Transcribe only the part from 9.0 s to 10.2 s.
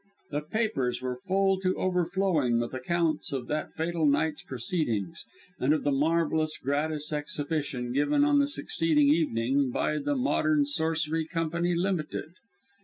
evening by the